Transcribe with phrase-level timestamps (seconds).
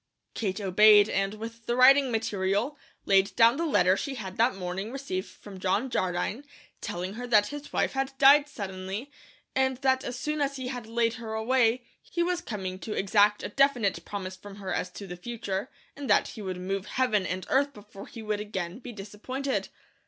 [0.33, 4.91] Kate obeyed, and with the writing material, laid down the letter she had that morning
[4.91, 6.43] received from John Jardine,
[6.81, 9.11] telling her that his wife had died suddenly,
[9.55, 13.43] and that as soon as he had laid her away, he was coming to exact
[13.43, 17.23] a definite promise from her as to the future; and that he would move Heaven
[17.27, 19.69] and earth before he would again be disappointed.